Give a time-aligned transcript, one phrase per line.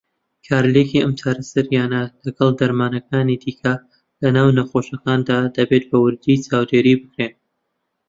[0.47, 3.73] کارلێکی ئەم چارەسەریانە لەگەڵ دەرمانەکانی دیکه
[4.21, 7.33] لەناو نەخۆشەکاندا دەبێت بە وردی چاودێری بکرێن.